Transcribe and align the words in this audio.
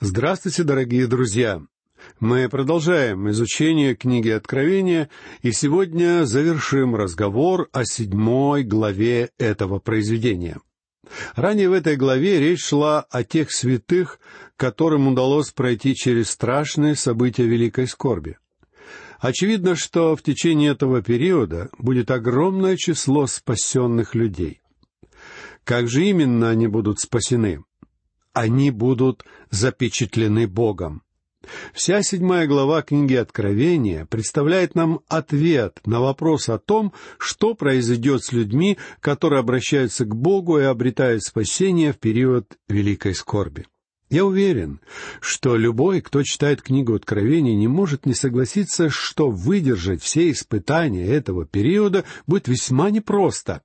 Здравствуйте, 0.00 0.62
дорогие 0.62 1.08
друзья! 1.08 1.60
Мы 2.20 2.48
продолжаем 2.48 3.28
изучение 3.30 3.96
книги 3.96 4.28
Откровения 4.28 5.10
и 5.42 5.50
сегодня 5.50 6.24
завершим 6.24 6.94
разговор 6.94 7.68
о 7.72 7.84
седьмой 7.84 8.62
главе 8.62 9.30
этого 9.38 9.80
произведения. 9.80 10.60
Ранее 11.34 11.68
в 11.68 11.72
этой 11.72 11.96
главе 11.96 12.38
речь 12.38 12.62
шла 12.64 13.00
о 13.10 13.24
тех 13.24 13.50
святых, 13.50 14.20
которым 14.56 15.08
удалось 15.08 15.50
пройти 15.50 15.96
через 15.96 16.30
страшные 16.30 16.94
события 16.94 17.46
великой 17.46 17.88
скорби. 17.88 18.38
Очевидно, 19.18 19.74
что 19.74 20.14
в 20.14 20.22
течение 20.22 20.70
этого 20.70 21.02
периода 21.02 21.70
будет 21.76 22.12
огромное 22.12 22.76
число 22.76 23.26
спасенных 23.26 24.14
людей. 24.14 24.60
Как 25.64 25.88
же 25.88 26.04
именно 26.04 26.50
они 26.50 26.68
будут 26.68 27.00
спасены? 27.00 27.64
Они 28.38 28.70
будут 28.70 29.24
запечатлены 29.50 30.46
Богом. 30.46 31.02
Вся 31.72 32.02
седьмая 32.02 32.46
глава 32.46 32.82
книги 32.82 33.14
Откровения 33.14 34.04
представляет 34.04 34.74
нам 34.74 35.00
ответ 35.08 35.80
на 35.86 36.00
вопрос 36.00 36.48
о 36.48 36.58
том, 36.58 36.92
что 37.18 37.54
произойдет 37.54 38.22
с 38.22 38.32
людьми, 38.32 38.78
которые 39.00 39.40
обращаются 39.40 40.04
к 40.04 40.14
Богу 40.14 40.58
и 40.58 40.64
обретают 40.64 41.24
спасение 41.24 41.92
в 41.92 41.98
период 41.98 42.56
великой 42.68 43.14
скорби. 43.14 43.66
Я 44.10 44.24
уверен, 44.24 44.80
что 45.20 45.56
любой, 45.56 46.00
кто 46.00 46.22
читает 46.22 46.62
книгу 46.62 46.94
Откровения, 46.94 47.56
не 47.56 47.68
может 47.68 48.06
не 48.06 48.14
согласиться, 48.14 48.88
что 48.88 49.30
выдержать 49.30 50.02
все 50.02 50.30
испытания 50.30 51.06
этого 51.06 51.44
периода 51.44 52.04
будет 52.26 52.46
весьма 52.48 52.90
непросто. 52.90 53.62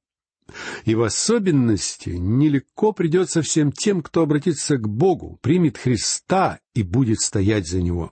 И 0.85 0.95
в 0.95 1.03
особенности 1.03 2.09
нелегко 2.09 2.91
придется 2.91 3.41
всем 3.41 3.71
тем, 3.71 4.01
кто 4.01 4.21
обратится 4.21 4.77
к 4.77 4.87
Богу, 4.87 5.39
примет 5.41 5.77
Христа 5.77 6.59
и 6.73 6.83
будет 6.83 7.19
стоять 7.19 7.67
за 7.67 7.81
Него. 7.81 8.11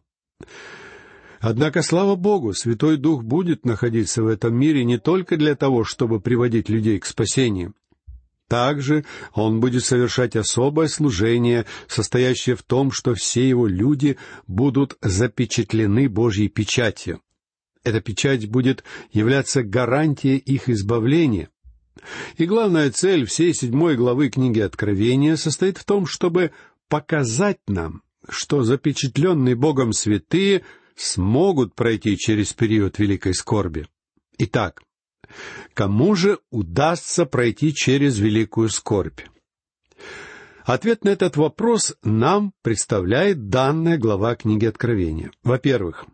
Однако, 1.39 1.81
слава 1.81 2.15
Богу, 2.15 2.53
Святой 2.53 2.97
Дух 2.97 3.23
будет 3.23 3.65
находиться 3.65 4.21
в 4.21 4.27
этом 4.27 4.55
мире 4.55 4.85
не 4.85 4.99
только 4.99 5.37
для 5.37 5.55
того, 5.55 5.83
чтобы 5.83 6.21
приводить 6.21 6.69
людей 6.69 6.99
к 6.99 7.05
спасению. 7.05 7.73
Также 8.47 9.05
Он 9.33 9.59
будет 9.59 9.83
совершать 9.83 10.35
особое 10.35 10.87
служение, 10.87 11.65
состоящее 11.87 12.55
в 12.55 12.63
том, 12.63 12.91
что 12.91 13.15
все 13.15 13.47
Его 13.47 13.65
люди 13.65 14.17
будут 14.45 14.97
запечатлены 15.01 16.09
Божьей 16.09 16.49
печатью. 16.49 17.21
Эта 17.83 18.01
печать 18.01 18.47
будет 18.47 18.83
являться 19.11 19.63
гарантией 19.63 20.37
их 20.37 20.69
избавления, 20.69 21.49
и 22.37 22.45
главная 22.45 22.91
цель 22.91 23.25
всей 23.25 23.53
седьмой 23.53 23.95
главы 23.95 24.29
книги 24.29 24.59
Откровения 24.59 25.35
состоит 25.35 25.77
в 25.77 25.83
том, 25.83 26.05
чтобы 26.05 26.51
показать 26.87 27.59
нам, 27.67 28.01
что 28.27 28.63
запечатленные 28.63 29.55
Богом 29.55 29.93
святые 29.93 30.63
смогут 30.95 31.75
пройти 31.75 32.17
через 32.17 32.53
период 32.53 32.99
великой 32.99 33.33
скорби. 33.33 33.87
Итак, 34.37 34.81
кому 35.73 36.15
же 36.15 36.39
удастся 36.49 37.25
пройти 37.25 37.73
через 37.73 38.17
великую 38.17 38.69
скорбь? 38.69 39.21
Ответ 40.63 41.03
на 41.03 41.09
этот 41.09 41.37
вопрос 41.37 41.95
нам 42.03 42.53
представляет 42.61 43.49
данная 43.49 43.97
глава 43.97 44.35
книги 44.35 44.65
Откровения. 44.65 45.31
Во-первых, 45.43 46.05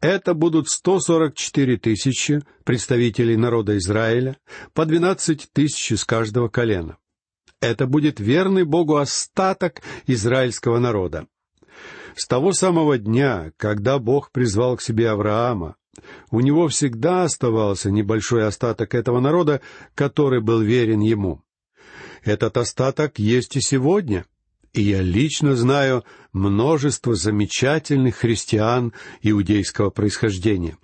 это 0.00 0.34
будут 0.34 0.68
144 0.68 1.76
тысячи 1.78 2.42
представителей 2.64 3.36
народа 3.36 3.76
Израиля, 3.78 4.36
по 4.74 4.84
12 4.84 5.48
тысяч 5.52 5.92
из 5.92 6.04
каждого 6.04 6.48
колена. 6.48 6.98
Это 7.60 7.86
будет 7.86 8.18
верный 8.18 8.64
Богу 8.64 8.96
остаток 8.96 9.82
израильского 10.06 10.78
народа. 10.78 11.28
С 12.16 12.26
того 12.26 12.52
самого 12.52 12.98
дня, 12.98 13.52
когда 13.56 13.98
Бог 13.98 14.32
призвал 14.32 14.76
к 14.76 14.82
себе 14.82 15.10
Авраама, 15.10 15.76
у 16.30 16.40
него 16.40 16.68
всегда 16.68 17.22
оставался 17.22 17.90
небольшой 17.90 18.46
остаток 18.46 18.94
этого 18.94 19.20
народа, 19.20 19.60
который 19.94 20.40
был 20.40 20.60
верен 20.60 21.00
ему. 21.00 21.42
Этот 22.24 22.56
остаток 22.56 23.18
есть 23.18 23.56
и 23.56 23.60
сегодня, 23.60 24.26
и 24.72 24.82
я 24.82 25.02
лично 25.02 25.54
знаю 25.54 26.04
множество 26.32 27.14
замечательных 27.14 28.16
христиан 28.16 28.92
иудейского 29.20 29.90
происхождения. 29.90 30.78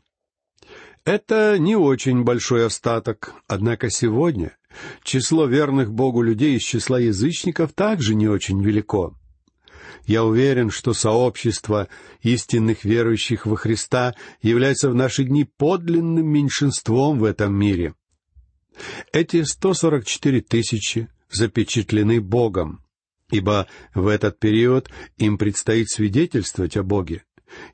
Это 1.04 1.58
не 1.58 1.74
очень 1.74 2.22
большой 2.22 2.66
остаток, 2.66 3.32
однако 3.46 3.88
сегодня 3.88 4.56
число 5.02 5.46
верных 5.46 5.90
Богу 5.90 6.20
людей 6.20 6.56
из 6.56 6.62
числа 6.62 6.98
язычников 6.98 7.72
также 7.72 8.14
не 8.14 8.28
очень 8.28 8.62
велико. 8.62 9.14
Я 10.06 10.24
уверен, 10.24 10.70
что 10.70 10.92
сообщество 10.92 11.88
истинных 12.22 12.84
верующих 12.84 13.46
во 13.46 13.56
Христа 13.56 14.14
является 14.42 14.90
в 14.90 14.94
наши 14.94 15.24
дни 15.24 15.44
подлинным 15.44 16.26
меньшинством 16.26 17.18
в 17.18 17.24
этом 17.24 17.54
мире. 17.54 17.94
Эти 19.12 19.42
144 19.42 20.40
тысячи 20.42 21.08
запечатлены 21.30 22.20
Богом 22.20 22.82
ибо 23.30 23.66
в 23.94 24.06
этот 24.06 24.38
период 24.38 24.90
им 25.16 25.38
предстоит 25.38 25.88
свидетельствовать 25.90 26.76
о 26.76 26.82
Боге, 26.82 27.24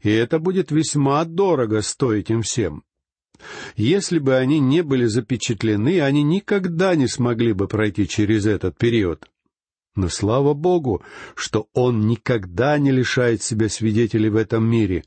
и 0.03 0.11
это 0.11 0.39
будет 0.39 0.71
весьма 0.71 1.25
дорого 1.25 1.83
стоить 1.83 2.31
им 2.31 2.43
всем. 2.43 2.85
Если 3.77 4.19
бы 4.19 4.37
они 4.37 4.61
не 4.61 4.83
были 4.83 5.07
запечатлены, 5.07 6.01
они 6.01 6.23
никогда 6.23 6.95
не 6.95 7.09
смогли 7.09 7.53
бы 7.53 7.67
пройти 7.67 8.09
через 8.09 8.47
этот 8.47 8.79
период. 8.79 9.29
Но 9.97 10.09
слава 10.09 10.55
Богу, 10.55 11.03
что 11.35 11.69
Он 11.73 12.07
никогда 12.07 12.79
не 12.79 12.91
лишает 12.91 13.43
себя 13.43 13.69
свидетелей 13.69 14.29
в 14.29 14.37
этом 14.37 14.65
мире, 14.65 15.05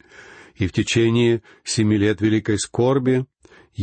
и 0.55 0.67
в 0.67 0.71
течение 0.71 1.41
семи 1.63 1.97
лет 1.97 2.21
великой 2.21 2.57
скорби 2.57 3.25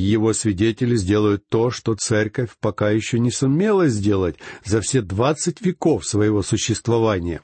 его 0.00 0.32
свидетели 0.32 0.96
сделают 0.96 1.48
то, 1.48 1.70
что 1.70 1.94
церковь 1.94 2.50
пока 2.60 2.90
еще 2.90 3.18
не 3.18 3.30
сумела 3.30 3.88
сделать 3.88 4.36
за 4.64 4.80
все 4.80 5.00
двадцать 5.00 5.60
веков 5.60 6.04
своего 6.04 6.42
существования. 6.42 7.42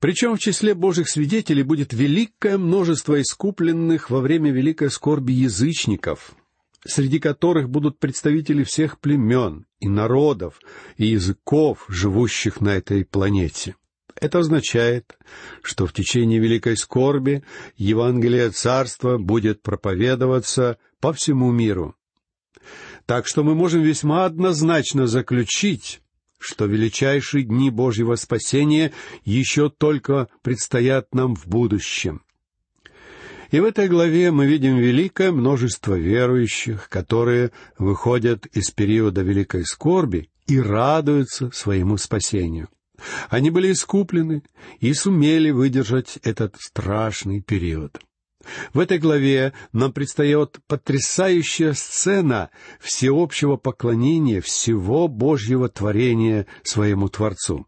Причем 0.00 0.36
в 0.36 0.38
числе 0.38 0.74
Божьих 0.74 1.08
свидетелей 1.08 1.62
будет 1.62 1.92
великое 1.92 2.56
множество 2.58 3.20
искупленных 3.20 4.10
во 4.10 4.20
время 4.20 4.52
великой 4.52 4.90
скорби 4.90 5.32
язычников, 5.32 6.32
среди 6.86 7.18
которых 7.18 7.68
будут 7.68 7.98
представители 7.98 8.62
всех 8.62 9.00
племен 9.00 9.66
и 9.80 9.88
народов 9.88 10.60
и 10.96 11.06
языков, 11.06 11.84
живущих 11.88 12.60
на 12.60 12.76
этой 12.76 13.04
планете. 13.04 13.74
Это 14.20 14.40
означает, 14.40 15.16
что 15.62 15.86
в 15.86 15.92
течение 15.92 16.40
Великой 16.40 16.76
Скорби 16.76 17.44
Евангелие 17.76 18.50
Царства 18.50 19.16
будет 19.16 19.62
проповедоваться 19.62 20.78
по 21.00 21.12
всему 21.12 21.52
миру. 21.52 21.94
Так 23.06 23.26
что 23.26 23.44
мы 23.44 23.54
можем 23.54 23.82
весьма 23.82 24.24
однозначно 24.24 25.06
заключить, 25.06 26.00
что 26.38 26.66
величайшие 26.66 27.44
дни 27.44 27.70
Божьего 27.70 28.16
спасения 28.16 28.92
еще 29.24 29.70
только 29.70 30.28
предстоят 30.42 31.14
нам 31.14 31.36
в 31.36 31.46
будущем. 31.46 32.22
И 33.50 33.60
в 33.60 33.64
этой 33.64 33.88
главе 33.88 34.30
мы 34.30 34.46
видим 34.46 34.76
великое 34.76 35.32
множество 35.32 35.94
верующих, 35.94 36.88
которые 36.88 37.50
выходят 37.78 38.46
из 38.46 38.70
периода 38.70 39.22
великой 39.22 39.64
скорби 39.64 40.28
и 40.46 40.60
радуются 40.60 41.50
своему 41.52 41.96
спасению. 41.96 42.68
Они 43.28 43.50
были 43.50 43.72
искуплены 43.72 44.42
и 44.80 44.92
сумели 44.94 45.50
выдержать 45.50 46.18
этот 46.22 46.56
страшный 46.58 47.40
период. 47.40 48.00
В 48.72 48.78
этой 48.78 48.98
главе 48.98 49.52
нам 49.72 49.92
предстает 49.92 50.58
потрясающая 50.66 51.72
сцена 51.72 52.50
всеобщего 52.80 53.56
поклонения 53.56 54.40
всего 54.40 55.08
Божьего 55.08 55.68
творения 55.68 56.46
своему 56.62 57.08
Творцу. 57.08 57.66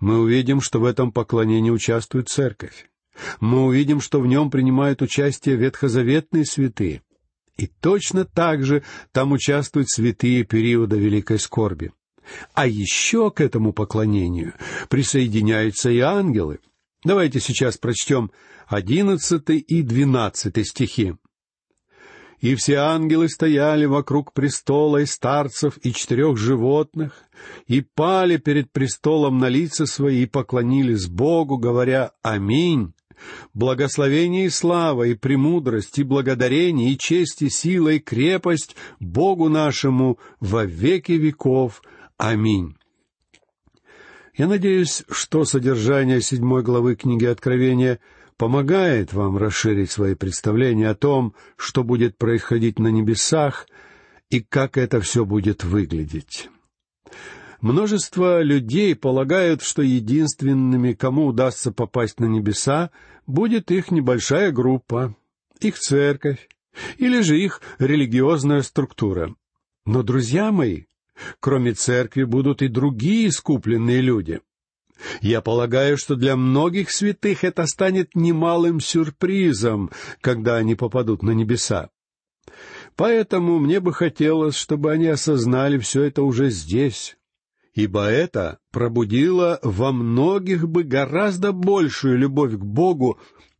Мы 0.00 0.18
увидим, 0.20 0.60
что 0.60 0.80
в 0.80 0.84
этом 0.84 1.12
поклонении 1.12 1.70
участвует 1.70 2.28
Церковь. 2.28 2.88
Мы 3.40 3.64
увидим, 3.64 4.00
что 4.00 4.20
в 4.20 4.26
нем 4.26 4.50
принимают 4.50 5.02
участие 5.02 5.56
ветхозаветные 5.56 6.44
святые. 6.44 7.02
И 7.56 7.66
точно 7.66 8.24
так 8.24 8.64
же 8.64 8.82
там 9.12 9.32
участвуют 9.32 9.90
святые 9.90 10.44
периода 10.44 10.96
Великой 10.96 11.38
Скорби. 11.38 11.92
А 12.54 12.66
еще 12.66 13.30
к 13.30 13.40
этому 13.40 13.72
поклонению 13.72 14.54
присоединяются 14.88 15.90
и 15.90 15.98
ангелы. 16.00 16.60
Давайте 17.04 17.40
сейчас 17.40 17.78
прочтем 17.78 18.30
одиннадцатый 18.68 19.58
и 19.58 19.82
двенадцатый 19.82 20.64
стихи. 20.64 21.14
«И 22.40 22.56
все 22.56 22.76
ангелы 22.76 23.28
стояли 23.28 23.84
вокруг 23.84 24.32
престола 24.32 24.98
и 24.98 25.06
старцев 25.06 25.78
и 25.82 25.92
четырех 25.92 26.36
животных, 26.36 27.14
и 27.68 27.82
пали 27.82 28.36
перед 28.36 28.72
престолом 28.72 29.38
на 29.38 29.48
лица 29.48 29.86
свои 29.86 30.24
и 30.24 30.26
поклонились 30.26 31.06
Богу, 31.06 31.56
говоря 31.56 32.12
«Аминь». 32.22 32.94
Благословение 33.54 34.46
и 34.46 34.50
слава, 34.50 35.04
и 35.04 35.14
премудрость, 35.14 35.98
и 35.98 36.02
благодарение, 36.02 36.90
и 36.90 36.98
честь, 36.98 37.42
и 37.42 37.50
сила, 37.50 37.90
и 37.90 38.00
крепость 38.00 38.74
Богу 38.98 39.48
нашему 39.48 40.18
во 40.40 40.64
веки 40.64 41.12
веков. 41.12 41.82
Аминь. 42.22 42.76
Я 44.36 44.46
надеюсь, 44.46 45.02
что 45.10 45.44
содержание 45.44 46.20
седьмой 46.20 46.62
главы 46.62 46.94
книги 46.94 47.24
Откровения 47.24 47.98
помогает 48.36 49.12
вам 49.12 49.36
расширить 49.38 49.90
свои 49.90 50.14
представления 50.14 50.90
о 50.90 50.94
том, 50.94 51.34
что 51.56 51.82
будет 51.82 52.16
происходить 52.16 52.78
на 52.78 52.86
небесах 52.92 53.66
и 54.30 54.40
как 54.40 54.78
это 54.78 55.00
все 55.00 55.24
будет 55.24 55.64
выглядеть. 55.64 56.48
Множество 57.60 58.40
людей 58.40 58.94
полагают, 58.94 59.60
что 59.60 59.82
единственными, 59.82 60.92
кому 60.92 61.26
удастся 61.26 61.72
попасть 61.72 62.20
на 62.20 62.26
небеса, 62.26 62.92
будет 63.26 63.72
их 63.72 63.90
небольшая 63.90 64.52
группа, 64.52 65.16
их 65.58 65.76
церковь 65.76 66.48
или 66.98 67.20
же 67.22 67.36
их 67.40 67.60
религиозная 67.80 68.62
структура. 68.62 69.34
Но, 69.84 70.04
друзья 70.04 70.52
мои, 70.52 70.84
кроме 71.40 71.72
церкви 71.74 72.24
будут 72.24 72.62
и 72.62 72.68
другие 72.68 73.28
искупленные 73.28 74.00
люди. 74.00 74.40
Я 75.20 75.40
полагаю, 75.40 75.96
что 75.96 76.14
для 76.14 76.36
многих 76.36 76.90
святых 76.90 77.44
это 77.44 77.66
станет 77.66 78.14
немалым 78.14 78.80
сюрпризом, 78.80 79.90
когда 80.20 80.56
они 80.56 80.74
попадут 80.74 81.22
на 81.22 81.32
небеса. 81.32 81.90
Поэтому 82.96 83.58
мне 83.58 83.80
бы 83.80 83.92
хотелось, 83.92 84.54
чтобы 84.54 84.92
они 84.92 85.06
осознали 85.06 85.78
все 85.78 86.02
это 86.02 86.22
уже 86.22 86.50
здесь, 86.50 87.16
ибо 87.74 88.04
это 88.04 88.58
пробудило 88.70 89.58
во 89.62 89.92
многих 89.92 90.68
бы 90.68 90.82
гораздо 90.82 91.52
большую 91.52 92.18
любовь 92.18 92.52
к 92.52 92.62
Богу 92.64 93.18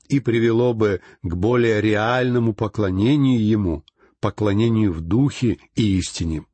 и 0.09 0.21
привело 0.21 0.75
бы 0.75 1.01
к 1.23 1.35
более 1.35 1.81
реальному 1.81 2.53
поклонению 2.53 3.43
Ему, 3.43 3.85
поклонению 4.21 4.93
в 4.93 5.01
духе 5.01 5.59
и 5.75 5.99
истине. 5.99 6.45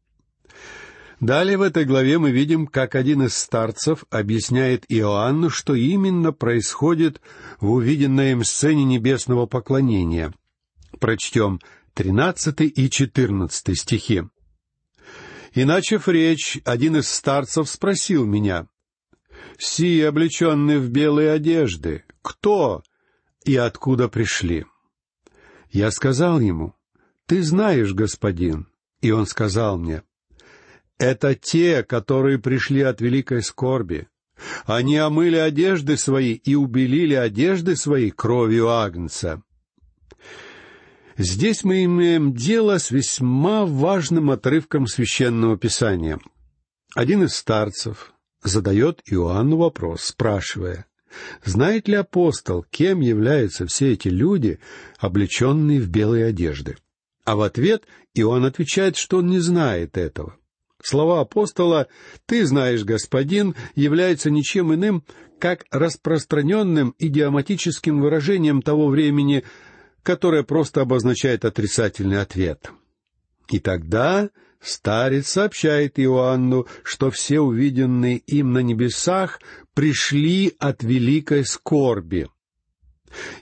Далее 1.20 1.56
в 1.56 1.62
этой 1.62 1.84
главе 1.84 2.18
мы 2.18 2.30
видим, 2.30 2.68
как 2.68 2.94
один 2.94 3.22
из 3.22 3.36
старцев 3.36 4.04
объясняет 4.08 4.84
Иоанну, 4.88 5.50
что 5.50 5.74
именно 5.74 6.32
происходит 6.32 7.20
в 7.60 7.72
увиденной 7.72 8.32
им 8.32 8.44
сцене 8.44 8.84
небесного 8.84 9.46
поклонения. 9.46 10.32
Прочтем 11.00 11.58
тринадцатый 11.94 12.68
и 12.68 12.88
четырнадцатый 12.88 13.74
стихи. 13.74 14.22
И, 15.54 15.64
начав 15.64 16.06
речь, 16.06 16.60
один 16.64 16.98
из 16.98 17.08
старцев 17.08 17.68
спросил 17.68 18.24
меня, 18.24 18.68
«Си, 19.58 20.00
облеченные 20.02 20.78
в 20.78 20.88
белые 20.90 21.32
одежды, 21.32 22.04
кто 22.22 22.84
и 23.44 23.56
откуда 23.56 24.08
пришли?» 24.08 24.66
Я 25.70 25.90
сказал 25.90 26.38
ему, 26.38 26.74
«Ты 27.26 27.42
знаешь, 27.42 27.92
господин». 27.92 28.68
И 29.00 29.12
он 29.12 29.26
сказал 29.26 29.78
мне, 29.78 30.02
«Это 30.98 31.34
те, 31.34 31.82
которые 31.82 32.38
пришли 32.38 32.82
от 32.82 33.00
великой 33.00 33.42
скорби. 33.42 34.08
Они 34.66 34.96
омыли 34.96 35.36
одежды 35.36 35.96
свои 35.96 36.34
и 36.34 36.54
убелили 36.54 37.14
одежды 37.14 37.76
свои 37.76 38.10
кровью 38.10 38.68
Агнца. 38.68 39.42
Здесь 41.16 41.64
мы 41.64 41.84
имеем 41.84 42.32
дело 42.32 42.78
с 42.78 42.92
весьма 42.92 43.66
важным 43.66 44.30
отрывком 44.30 44.86
священного 44.86 45.58
писания. 45.58 46.20
Один 46.94 47.24
из 47.24 47.34
старцев 47.34 48.12
задает 48.42 49.02
Иоанну 49.06 49.56
вопрос, 49.56 50.04
спрашивая, 50.04 50.86
знает 51.44 51.88
ли 51.88 51.96
апостол, 51.96 52.64
кем 52.70 53.00
являются 53.00 53.66
все 53.66 53.92
эти 53.92 54.08
люди, 54.08 54.60
облеченные 54.98 55.80
в 55.80 55.88
белые 55.88 56.26
одежды? 56.26 56.76
А 57.24 57.34
в 57.34 57.42
ответ 57.42 57.82
Иоанн 58.14 58.44
отвечает, 58.44 58.96
что 58.96 59.18
он 59.18 59.26
не 59.26 59.40
знает 59.40 59.98
этого. 59.98 60.36
Слова 60.82 61.20
апостола 61.20 61.88
«Ты 62.26 62.46
знаешь, 62.46 62.84
господин» 62.84 63.54
являются 63.74 64.30
ничем 64.30 64.72
иным, 64.72 65.04
как 65.38 65.64
распространенным 65.70 66.94
идиоматическим 66.98 68.00
выражением 68.00 68.62
того 68.62 68.88
времени, 68.88 69.44
которое 70.02 70.42
просто 70.42 70.82
обозначает 70.82 71.44
отрицательный 71.44 72.20
ответ. 72.20 72.70
И 73.48 73.58
тогда 73.58 74.30
старец 74.60 75.28
сообщает 75.28 75.98
Иоанну, 75.98 76.66
что 76.82 77.10
все 77.10 77.40
увиденные 77.40 78.18
им 78.18 78.52
на 78.52 78.60
небесах 78.60 79.40
пришли 79.74 80.54
от 80.58 80.82
великой 80.82 81.44
скорби. 81.44 82.28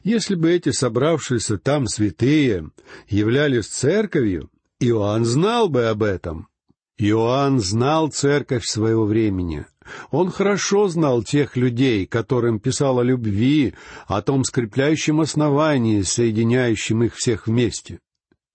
Если 0.05 0.37
бы 0.37 0.53
эти 0.53 0.71
собравшиеся 0.71 1.59
там 1.59 1.87
святые 1.87 2.71
являлись 3.09 3.67
церковью, 3.67 4.51
Иоанн 4.79 5.25
знал 5.25 5.69
бы 5.69 5.87
об 5.87 6.03
этом. 6.03 6.49
Иоанн 6.99 7.61
знал 7.61 8.09
церковь 8.09 8.65
своего 8.65 9.05
времени. 9.05 9.67
Он 10.11 10.31
хорошо 10.31 10.89
знал 10.89 11.23
тех 11.23 11.57
людей, 11.57 12.07
которым 12.07 12.59
писал 12.59 12.99
о 12.99 13.05
любви, 13.05 13.75
о 14.07 14.23
том 14.23 14.45
скрепляющем 14.45 15.21
основании, 15.21 16.03
соединяющем 16.03 17.05
их 17.05 17.15
всех 17.15 17.47
вместе. 17.47 18.01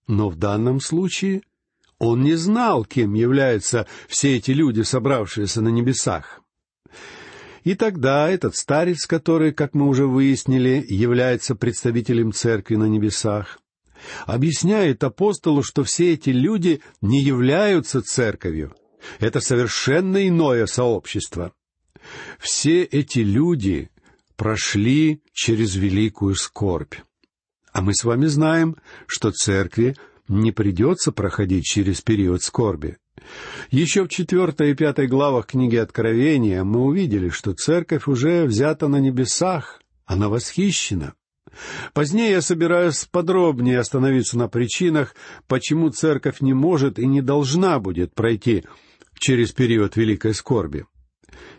Но 0.08 0.28
в 0.28 0.36
данном 0.36 0.80
случае 0.80 1.42
он 1.98 2.22
не 2.22 2.34
знал, 2.34 2.84
кем 2.84 3.14
являются 3.14 3.86
все 4.08 4.36
эти 4.36 4.50
люди, 4.50 4.82
собравшиеся 4.82 5.60
на 5.62 5.68
небесах. 5.68 6.40
И 7.62 7.76
тогда 7.76 8.28
этот 8.28 8.56
старец, 8.56 9.06
который, 9.06 9.52
как 9.52 9.72
мы 9.72 9.86
уже 9.86 10.06
выяснили, 10.06 10.84
является 10.88 11.54
представителем 11.54 12.32
церкви 12.32 12.74
на 12.74 12.86
небесах, 12.86 13.60
объясняет 14.26 15.02
апостолу, 15.04 15.62
что 15.62 15.84
все 15.84 16.14
эти 16.14 16.30
люди 16.30 16.80
не 17.00 17.22
являются 17.22 18.02
церковью, 18.02 18.74
это 19.18 19.40
совершенно 19.40 20.26
иное 20.26 20.66
сообщество. 20.66 21.52
Все 22.38 22.82
эти 22.82 23.20
люди 23.20 23.90
прошли 24.36 25.22
через 25.32 25.76
великую 25.76 26.34
скорбь. 26.34 26.94
А 27.72 27.80
мы 27.80 27.94
с 27.94 28.04
вами 28.04 28.26
знаем, 28.26 28.76
что 29.06 29.30
церкви 29.30 29.96
не 30.28 30.52
придется 30.52 31.12
проходить 31.12 31.64
через 31.64 32.00
период 32.00 32.42
скорби. 32.42 32.98
Еще 33.70 34.04
в 34.04 34.08
четвертой 34.08 34.72
и 34.72 34.74
пятой 34.74 35.06
главах 35.06 35.46
книги 35.46 35.76
Откровения 35.76 36.64
мы 36.64 36.80
увидели, 36.80 37.28
что 37.28 37.54
церковь 37.54 38.08
уже 38.08 38.44
взята 38.44 38.88
на 38.88 38.96
небесах, 38.96 39.80
она 40.04 40.28
восхищена. 40.28 41.14
Позднее 41.92 42.30
я 42.30 42.40
собираюсь 42.40 43.04
подробнее 43.04 43.78
остановиться 43.78 44.38
на 44.38 44.48
причинах, 44.48 45.14
почему 45.46 45.90
церковь 45.90 46.40
не 46.40 46.54
может 46.54 46.98
и 46.98 47.06
не 47.06 47.20
должна 47.20 47.78
будет 47.78 48.14
пройти 48.14 48.64
через 49.18 49.52
период 49.52 49.96
великой 49.96 50.34
скорби. 50.34 50.86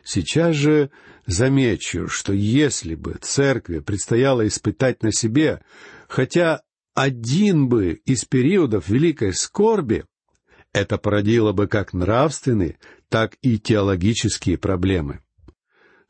Сейчас 0.03 0.56
же 0.56 0.91
замечу, 1.25 2.07
что 2.07 2.33
если 2.33 2.95
бы 2.95 3.18
церкви 3.21 3.80
предстояло 3.80 4.46
испытать 4.48 5.03
на 5.03 5.12
себе 5.12 5.62
хотя 6.08 6.62
один 6.93 7.69
бы 7.69 8.01
из 8.05 8.25
периодов 8.25 8.89
великой 8.89 9.34
скорби, 9.34 10.05
это 10.74 10.98
породило 10.98 11.51
бы 11.51 11.67
как 11.67 11.93
нравственные, 11.93 12.77
так 13.10 13.38
и 13.41 13.60
теологические 13.60 14.58
проблемы. 14.58 15.23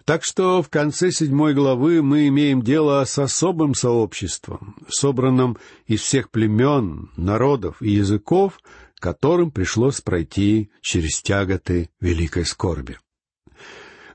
Так 0.05 0.25
что 0.25 0.61
в 0.61 0.69
конце 0.69 1.11
седьмой 1.11 1.53
главы 1.53 2.01
мы 2.01 2.27
имеем 2.27 2.61
дело 2.61 3.03
с 3.05 3.17
особым 3.17 3.73
сообществом, 3.73 4.75
собранным 4.89 5.57
из 5.87 6.01
всех 6.01 6.29
племен, 6.29 7.09
народов 7.15 7.81
и 7.81 7.91
языков, 7.91 8.59
которым 8.95 9.51
пришлось 9.51 10.01
пройти 10.01 10.71
через 10.81 11.21
тяготы 11.21 11.89
великой 12.01 12.45
скорби. 12.45 12.97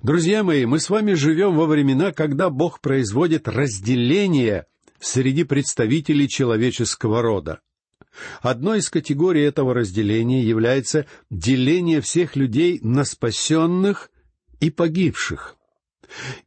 Друзья 0.02 0.44
мои, 0.44 0.66
мы 0.66 0.78
с 0.78 0.90
вами 0.90 1.14
живем 1.14 1.56
во 1.56 1.66
времена, 1.66 2.12
когда 2.12 2.50
Бог 2.50 2.80
производит 2.80 3.48
разделение 3.48 4.66
среди 5.00 5.44
представителей 5.44 6.28
человеческого 6.28 7.22
рода. 7.22 7.60
Одной 8.42 8.80
из 8.80 8.90
категорий 8.90 9.42
этого 9.42 9.74
разделения 9.74 10.42
является 10.42 11.06
деление 11.30 12.00
всех 12.00 12.36
людей 12.36 12.78
на 12.82 13.04
спасенных 13.04 14.10
и 14.60 14.70
погибших. 14.70 15.57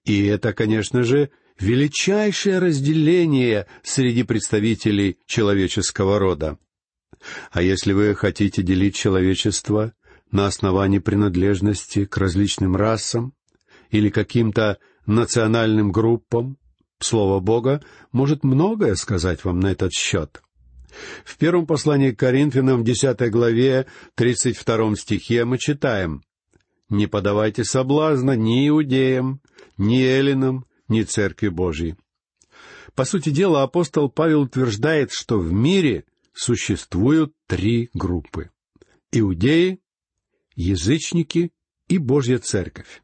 И 0.06 0.26
это, 0.26 0.54
конечно 0.54 1.04
же, 1.04 1.30
величайшее 1.60 2.60
разделение 2.60 3.68
среди 3.84 4.24
представителей 4.24 5.18
человеческого 5.26 6.20
рода. 6.20 6.58
А 7.52 7.62
если 7.62 7.94
вы 7.94 8.16
хотите 8.16 8.64
делить 8.64 8.96
человечество 8.96 9.94
на 10.32 10.48
основании 10.48 11.00
принадлежности 11.00 12.06
к 12.06 12.18
различным 12.18 12.76
расам 12.76 13.34
или 13.90 14.10
каким-то 14.10 14.80
национальным 15.06 15.92
группам, 15.92 16.58
Слово 17.04 17.40
Бога 17.40 17.82
может 18.12 18.44
многое 18.44 18.96
сказать 18.96 19.44
вам 19.44 19.60
на 19.60 19.72
этот 19.72 19.92
счет. 19.92 20.42
В 21.24 21.38
первом 21.38 21.66
послании 21.66 22.12
к 22.12 22.20
Коринфянам, 22.20 22.82
в 22.82 22.84
десятой 22.84 23.30
главе, 23.30 23.88
тридцать 24.16 24.58
втором 24.58 24.96
стихе 24.96 25.46
мы 25.46 25.58
читаем 25.58 26.22
«Не 26.90 27.08
подавайте 27.08 27.64
соблазна 27.64 28.36
ни 28.36 28.68
иудеям, 28.68 29.42
ни 29.82 30.02
эллинам, 30.02 30.66
ни 30.88 31.04
Церкви 31.04 31.50
Божьей». 31.50 31.96
По 32.96 33.06
сути 33.06 33.30
дела, 33.30 33.64
апостол 33.64 34.10
Павел 34.10 34.42
утверждает, 34.42 35.12
что 35.12 35.40
в 35.40 35.52
мире 35.52 36.06
существуют 36.34 37.34
три 37.48 37.90
группы— 37.94 38.50
иудеи, 39.12 39.80
язычники 40.56 41.52
и 41.88 41.98
Божья 41.98 42.38
Церковь. 42.38 43.02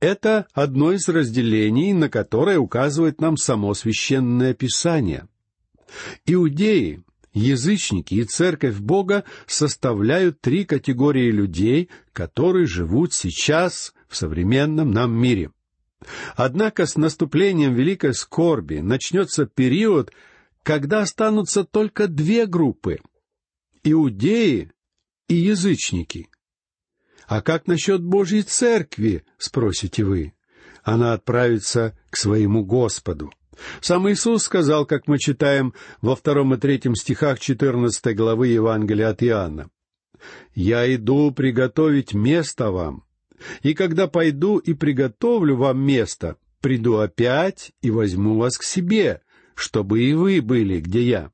Это 0.00 0.46
одно 0.52 0.92
из 0.92 1.08
разделений, 1.08 1.92
на 1.92 2.08
которое 2.08 2.58
указывает 2.58 3.20
нам 3.20 3.36
само 3.36 3.74
священное 3.74 4.54
писание. 4.54 5.28
Иудеи, 6.24 7.02
язычники 7.34 8.14
и 8.14 8.24
церковь 8.24 8.78
Бога 8.78 9.24
составляют 9.46 10.40
три 10.40 10.64
категории 10.64 11.30
людей, 11.30 11.90
которые 12.12 12.66
живут 12.66 13.12
сейчас 13.12 13.92
в 14.08 14.16
современном 14.16 14.92
нам 14.92 15.12
мире. 15.12 15.50
Однако 16.34 16.86
с 16.86 16.96
наступлением 16.96 17.74
великой 17.74 18.14
скорби 18.14 18.78
начнется 18.78 19.46
период, 19.46 20.12
когда 20.62 21.00
останутся 21.00 21.64
только 21.64 22.08
две 22.08 22.46
группы— 22.46 23.00
иудеи 23.84 24.70
и 25.28 25.34
язычники. 25.34 26.28
А 27.26 27.42
как 27.42 27.66
насчет 27.66 28.02
Божьей 28.02 28.42
Церкви, 28.42 29.24
спросите 29.38 30.04
вы? 30.04 30.34
Она 30.82 31.12
отправится 31.12 31.98
к 32.10 32.16
своему 32.16 32.64
Господу. 32.64 33.32
Сам 33.80 34.10
Иисус 34.10 34.44
сказал, 34.44 34.86
как 34.86 35.06
мы 35.06 35.18
читаем 35.18 35.74
во 36.00 36.16
втором 36.16 36.54
и 36.54 36.56
третьем 36.56 36.94
стихах 36.94 37.38
четырнадцатой 37.38 38.14
главы 38.14 38.48
Евангелия 38.48 39.10
от 39.10 39.22
Иоанна. 39.22 39.70
«Я 40.54 40.92
иду 40.94 41.30
приготовить 41.30 42.14
место 42.14 42.70
вам, 42.70 43.04
и 43.62 43.74
когда 43.74 44.06
пойду 44.06 44.58
и 44.58 44.74
приготовлю 44.74 45.56
вам 45.56 45.80
место, 45.80 46.36
приду 46.60 46.98
опять 46.98 47.72
и 47.82 47.90
возьму 47.90 48.38
вас 48.38 48.58
к 48.58 48.62
себе, 48.62 49.22
чтобы 49.54 50.02
и 50.02 50.14
вы 50.14 50.40
были, 50.40 50.80
где 50.80 51.02
я». 51.02 51.30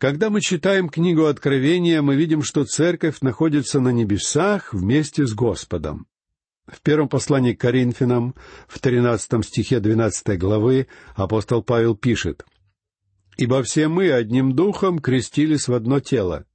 Когда 0.00 0.30
мы 0.30 0.40
читаем 0.40 0.88
книгу 0.88 1.26
Откровения, 1.26 2.00
мы 2.00 2.16
видим, 2.16 2.42
что 2.42 2.64
церковь 2.64 3.20
находится 3.20 3.80
на 3.80 3.90
небесах 3.90 4.72
вместе 4.72 5.26
с 5.26 5.34
Господом. 5.34 6.06
В 6.66 6.80
первом 6.80 7.10
послании 7.10 7.52
к 7.52 7.60
Коринфянам, 7.60 8.34
в 8.66 8.78
тринадцатом 8.78 9.42
стихе 9.42 9.78
двенадцатой 9.78 10.38
главы, 10.38 10.86
апостол 11.16 11.62
Павел 11.62 11.96
пишет, 11.96 12.46
«Ибо 13.36 13.62
все 13.62 13.88
мы 13.88 14.10
одним 14.10 14.54
духом 14.54 15.00
крестились 15.00 15.68
в 15.68 15.74
одно 15.74 16.00
тело, 16.00 16.46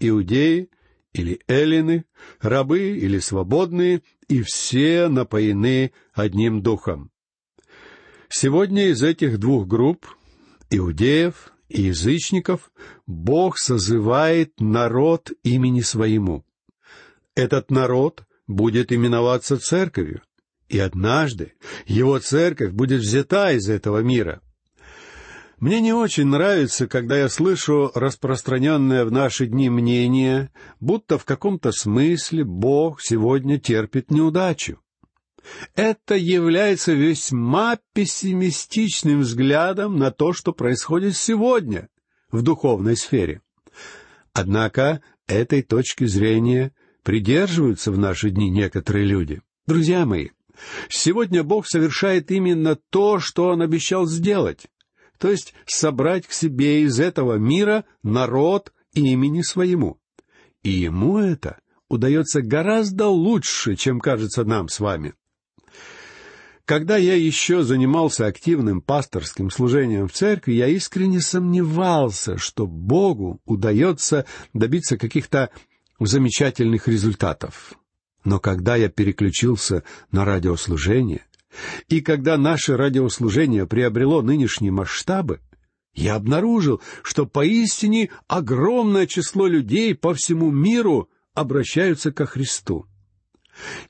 иудеи 0.00 0.70
или 1.16 1.40
эллины, 1.48 2.04
рабы 2.40 2.98
или 2.98 3.18
свободные, 3.18 4.02
и 4.28 4.42
все 4.42 5.08
напоены 5.08 5.92
одним 6.12 6.62
духом». 6.62 7.10
Сегодня 8.28 8.88
из 8.88 9.02
этих 9.02 9.38
двух 9.38 9.66
групп, 9.66 10.06
иудеев 10.70 11.52
и 11.68 11.82
язычников 11.82 12.72
Бог 13.06 13.58
созывает 13.58 14.52
народ 14.60 15.30
имени 15.42 15.80
своему. 15.80 16.44
Этот 17.34 17.70
народ 17.70 18.24
будет 18.46 18.92
именоваться 18.92 19.58
церковью, 19.58 20.22
и 20.68 20.78
однажды 20.78 21.54
его 21.86 22.18
церковь 22.18 22.72
будет 22.72 23.00
взята 23.00 23.52
из 23.52 23.68
этого 23.68 23.98
мира. 23.98 24.42
Мне 25.58 25.80
не 25.80 25.94
очень 25.94 26.26
нравится, 26.26 26.86
когда 26.86 27.16
я 27.16 27.30
слышу 27.30 27.90
распространенное 27.94 29.06
в 29.06 29.10
наши 29.10 29.46
дни 29.46 29.70
мнение, 29.70 30.50
будто 30.80 31.16
в 31.16 31.24
каком-то 31.24 31.72
смысле 31.72 32.44
Бог 32.44 33.00
сегодня 33.00 33.58
терпит 33.58 34.10
неудачу. 34.10 34.78
Это 35.74 36.14
является 36.14 36.92
весьма 36.92 37.78
пессимистичным 37.94 39.20
взглядом 39.20 39.96
на 39.98 40.10
то, 40.10 40.34
что 40.34 40.52
происходит 40.52 41.16
сегодня 41.16 41.88
в 42.30 42.42
духовной 42.42 42.96
сфере. 42.96 43.40
Однако 44.34 45.00
этой 45.26 45.62
точки 45.62 46.04
зрения 46.04 46.72
придерживаются 47.02 47.92
в 47.92 47.98
наши 47.98 48.28
дни 48.28 48.50
некоторые 48.50 49.06
люди. 49.06 49.40
Друзья 49.66 50.04
мои, 50.04 50.30
сегодня 50.90 51.42
Бог 51.42 51.66
совершает 51.66 52.30
именно 52.30 52.76
то, 52.90 53.20
что 53.20 53.46
Он 53.46 53.62
обещал 53.62 54.06
сделать, 54.06 54.66
то 55.18 55.30
есть 55.30 55.54
собрать 55.66 56.26
к 56.26 56.32
себе 56.32 56.82
из 56.82 57.00
этого 57.00 57.34
мира 57.34 57.84
народ 58.02 58.72
имени 58.92 59.42
своему. 59.42 59.98
И 60.62 60.70
Ему 60.70 61.18
это 61.18 61.58
удается 61.88 62.42
гораздо 62.42 63.08
лучше, 63.08 63.76
чем 63.76 64.00
кажется 64.00 64.44
нам 64.44 64.68
с 64.68 64.80
вами. 64.80 65.14
Когда 66.64 66.96
я 66.96 67.14
еще 67.14 67.62
занимался 67.62 68.26
активным 68.26 68.80
пасторским 68.80 69.50
служением 69.50 70.08
в 70.08 70.12
церкви, 70.12 70.54
я 70.54 70.66
искренне 70.66 71.20
сомневался, 71.20 72.38
что 72.38 72.66
Богу 72.66 73.40
удается 73.44 74.26
добиться 74.52 74.98
каких-то 74.98 75.50
замечательных 76.00 76.88
результатов. 76.88 77.74
Но 78.24 78.40
когда 78.40 78.74
я 78.74 78.88
переключился 78.88 79.84
на 80.10 80.24
радиослужение, 80.24 81.24
и 81.88 82.00
когда 82.00 82.36
наше 82.36 82.76
радиослужение 82.76 83.66
приобрело 83.66 84.22
нынешние 84.22 84.72
масштабы, 84.72 85.40
я 85.94 86.16
обнаружил, 86.16 86.82
что 87.02 87.26
поистине 87.26 88.10
огромное 88.28 89.06
число 89.06 89.46
людей 89.46 89.94
по 89.94 90.14
всему 90.14 90.50
миру 90.50 91.08
обращаются 91.34 92.12
ко 92.12 92.26
Христу. 92.26 92.86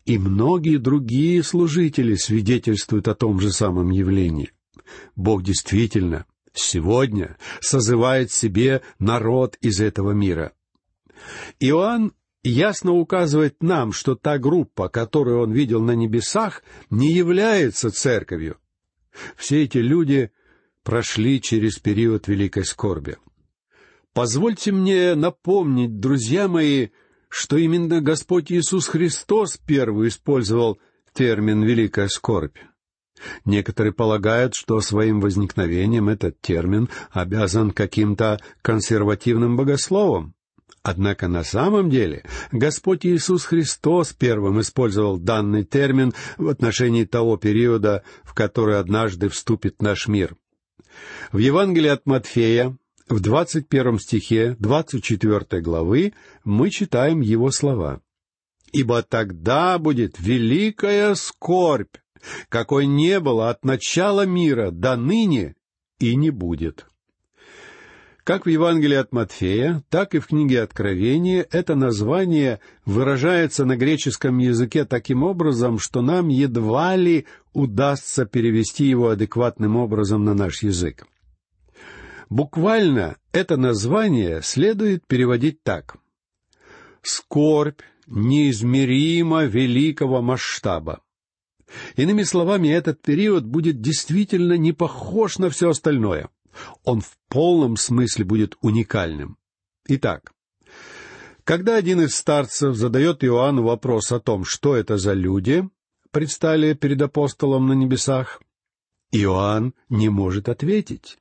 И 0.05 0.17
многие 0.17 0.77
другие 0.77 1.43
служители 1.43 2.15
свидетельствуют 2.15 3.09
о 3.09 3.15
том 3.15 3.41
же 3.41 3.51
самом 3.51 3.91
явлении. 3.91 4.53
Бог 5.17 5.43
действительно 5.43 6.27
сегодня 6.55 7.37
созывает 7.61 8.31
себе 8.31 8.83
народ 9.01 9.57
из 9.61 9.81
этого 9.81 10.13
мира. 10.13 10.53
Иоанн 11.59 12.13
ясно 12.49 12.93
указывает 12.93 13.63
нам, 13.63 13.93
что 13.93 14.15
та 14.15 14.39
группа, 14.39 14.89
которую 14.89 15.41
он 15.41 15.53
видел 15.53 15.83
на 15.83 15.93
небесах, 15.93 16.63
не 16.91 17.13
является 17.13 17.91
церковью. 17.91 18.59
Все 19.37 19.65
эти 19.65 19.79
люди 19.79 20.31
прошли 20.83 21.41
через 21.41 21.79
период 21.79 22.29
великой 22.29 22.65
скорби. 22.65 23.17
Позвольте 24.13 24.73
мне 24.73 25.15
напомнить, 25.15 25.99
друзья 25.99 26.49
мои, 26.49 26.89
что 27.29 27.57
именно 27.57 28.01
Господь 28.01 28.53
Иисус 28.53 28.87
Христос 28.87 29.59
первый 29.59 30.09
использовал 30.09 30.79
термин 31.13 31.63
«великая 31.65 32.09
скорбь». 32.09 32.57
Некоторые 33.45 33.93
полагают, 33.93 34.55
что 34.55 34.81
своим 34.81 35.21
возникновением 35.21 36.09
этот 36.09 36.41
термин 36.41 36.89
обязан 37.11 37.73
каким-то 37.73 38.39
консервативным 38.63 39.57
богословом. 39.57 40.36
Однако 40.89 41.27
на 41.27 41.43
самом 41.43 41.91
деле 41.91 42.23
Господь 42.53 43.05
Иисус 43.05 43.45
Христос 43.45 44.13
первым 44.13 44.61
использовал 44.61 45.19
данный 45.19 45.65
термин 45.65 46.15
в 46.37 46.49
отношении 46.49 47.03
того 47.03 47.37
периода, 47.37 48.05
в 48.23 48.35
который 48.35 48.79
однажды 48.79 49.29
вступит 49.29 49.83
наш 49.83 50.07
мир. 50.07 50.37
В 51.33 51.39
Евангелии 51.39 51.89
от 51.89 52.07
Матфея, 52.07 52.77
в 53.09 53.19
двадцать 53.19 53.67
первом 53.69 53.99
стихе 53.99 54.55
двадцать 54.61 55.03
четвертой 55.03 55.61
главы 55.61 56.13
мы 56.45 56.71
читаем 56.71 57.21
его 57.21 57.51
слова. 57.51 58.01
«Ибо 58.71 59.03
тогда 59.03 59.79
будет 59.79 60.21
великая 60.21 61.17
скорбь, 61.17 61.97
какой 62.49 62.87
не 62.87 63.19
было 63.19 63.51
от 63.51 63.65
начала 63.65 64.25
мира 64.25 64.71
до 64.71 64.95
ныне 64.95 65.57
и 65.99 66.15
не 66.15 66.31
будет». 66.31 66.87
Как 68.27 68.45
в 68.45 68.49
Евангелии 68.49 68.97
от 68.97 69.13
Матфея, 69.13 69.85
так 69.89 70.17
и 70.17 70.19
в 70.19 70.27
книге 70.27 70.63
Откровения 70.63 71.47
это 71.53 71.77
название 71.77 72.59
выражается 72.85 73.65
на 73.65 73.77
греческом 73.77 74.39
языке 74.39 74.85
таким 74.85 75.23
образом, 75.23 75.79
что 75.79 76.03
нам 76.03 76.27
едва 76.27 76.97
ли 76.97 77.27
удастся 77.53 78.27
перевести 78.27 78.85
его 78.85 79.11
адекватным 79.11 79.77
образом 79.77 80.25
на 80.25 80.35
наш 80.35 80.65
язык. 80.65 81.07
Буквально 82.29 83.17
это 83.31 83.57
название 83.57 84.43
следует 84.43 85.07
переводить 85.07 85.63
так. 85.63 85.97
«Скорбь 87.03 87.83
неизмеримо 88.09 89.45
великого 89.45 90.21
масштаба». 90.21 91.01
Иными 91.95 92.25
словами, 92.25 92.67
этот 92.67 93.01
период 93.03 93.45
будет 93.45 93.81
действительно 93.81 94.55
не 94.55 94.73
похож 94.73 95.39
на 95.39 95.49
все 95.49 95.69
остальное. 95.71 96.29
Он 96.85 97.01
в 97.01 97.17
полном 97.29 97.77
смысле 97.77 98.25
будет 98.25 98.57
уникальным. 98.61 99.37
Итак, 99.89 100.33
когда 101.45 101.77
один 101.77 102.01
из 102.01 102.15
старцев 102.15 102.75
задает 102.75 103.23
Иоанну 103.23 103.63
вопрос 103.63 104.11
о 104.11 104.21
том, 104.21 104.45
что 104.45 104.75
это 104.75 104.97
за 104.97 105.13
люди, 105.13 105.69
предстали 106.11 106.75
перед 106.75 107.01
апостолом 107.03 107.69
на 107.69 107.73
небесах, 107.75 108.43
Иоанн 109.13 109.75
не 109.89 110.09
может 110.09 110.49
ответить. 110.49 111.19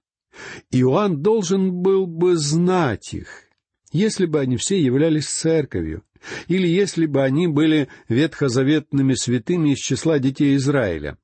Иоанн 0.71 1.21
должен 1.21 1.71
был 1.71 2.07
бы 2.07 2.37
знать 2.37 3.13
их, 3.13 3.43
если 3.91 4.25
бы 4.25 4.39
они 4.39 4.57
все 4.57 4.81
являлись 4.81 5.27
церковью, 5.27 6.03
или 6.47 6.67
если 6.67 7.05
бы 7.05 7.21
они 7.21 7.47
были 7.47 7.87
ветхозаветными 8.09 9.13
святыми 9.13 9.73
из 9.73 9.79
числа 9.79 10.19
детей 10.19 10.55
Израиля. 10.55 11.17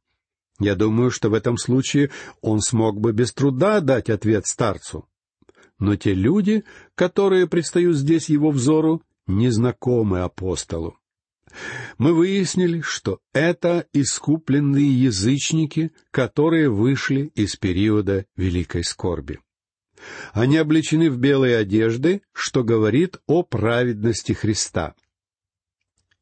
Я 0.62 0.76
думаю, 0.76 1.10
что 1.10 1.30
в 1.30 1.34
этом 1.34 1.58
случае 1.58 2.12
он 2.42 2.62
смог 2.62 3.00
бы 3.00 3.14
без 3.14 3.34
труда 3.34 3.82
дать 3.82 4.12
ответ 4.12 4.46
старцу. 4.46 5.10
Но 5.80 5.96
те 5.96 6.14
люди, 6.14 6.64
которые 6.94 7.48
предстают 7.48 7.98
здесь 7.98 8.30
его 8.30 8.52
взору, 8.52 9.02
незнакомы 9.26 10.20
апостолу. 10.20 11.00
Мы 11.98 12.14
выяснили, 12.14 12.82
что 12.82 13.22
это 13.34 13.88
искупленные 13.92 15.04
язычники, 15.04 15.94
которые 16.12 16.70
вышли 16.70 17.32
из 17.34 17.56
периода 17.56 18.28
великой 18.36 18.84
скорби. 18.84 19.40
Они 20.32 20.58
облечены 20.58 21.10
в 21.10 21.18
белые 21.18 21.58
одежды, 21.58 22.22
что 22.34 22.64
говорит 22.64 23.20
о 23.26 23.42
праведности 23.42 24.34
Христа. 24.34 24.94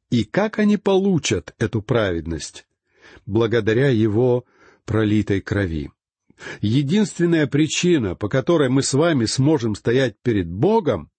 И 0.10 0.24
как 0.24 0.60
они 0.60 0.77
получат 0.77 1.53
эту 1.60 1.81
праведность? 1.81 2.65
Благодаря 3.29 3.89
Его 3.89 4.43
пролитой 4.86 5.39
крови. 5.39 5.91
Единственная 6.62 7.45
причина, 7.45 8.15
по 8.15 8.27
которой 8.27 8.69
мы 8.69 8.81
с 8.81 8.95
вами 8.95 9.25
сможем 9.25 9.75
стоять 9.75 10.15
перед 10.24 10.50
Богом, 10.50 11.12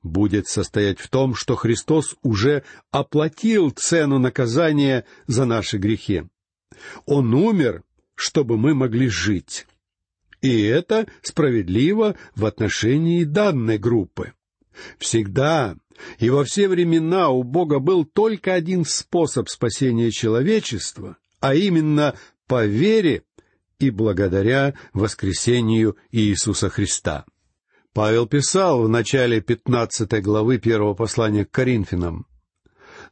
будет 0.00 0.46
состоять 0.46 1.00
в 1.00 1.08
том, 1.08 1.34
что 1.34 1.56
Христос 1.56 2.14
уже 2.22 2.62
оплатил 2.92 3.70
цену 3.70 4.20
наказания 4.20 5.04
за 5.26 5.46
наши 5.46 5.78
грехи. 5.78 6.22
Он 7.06 7.34
умер, 7.34 7.82
чтобы 8.14 8.56
мы 8.56 8.74
могли 8.74 9.08
жить. 9.08 9.66
И 10.40 10.62
это 10.62 11.08
справедливо 11.22 12.14
в 12.36 12.46
отношении 12.46 13.24
данной 13.24 13.78
группы. 13.78 14.32
Всегда 14.98 15.76
и 16.20 16.30
во 16.30 16.44
все 16.44 16.68
времена 16.68 17.30
у 17.30 17.42
Бога 17.42 17.80
был 17.80 18.04
только 18.04 18.54
один 18.54 18.84
способ 18.84 19.48
спасения 19.48 20.12
человечества, 20.12 21.16
а 21.40 21.54
именно 21.54 22.14
по 22.46 22.66
вере 22.66 23.22
и 23.78 23.90
благодаря 23.90 24.74
воскресению 24.92 25.96
Иисуса 26.10 26.68
Христа. 26.68 27.24
Павел 27.92 28.26
писал 28.26 28.82
в 28.82 28.88
начале 28.88 29.40
пятнадцатой 29.40 30.20
главы 30.20 30.58
первого 30.58 30.94
послания 30.94 31.44
к 31.44 31.50
Коринфянам, 31.50 32.26